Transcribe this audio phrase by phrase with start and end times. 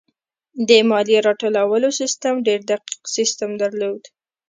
[0.67, 4.01] د مالیې راټولولو سیستم ډېر دقیق سیستم درلود.